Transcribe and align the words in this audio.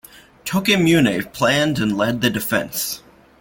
Tokimune 0.45 1.31
planned 1.31 1.77
and 1.77 1.95
led 1.95 2.21
the 2.21 2.31
defence. 2.31 3.03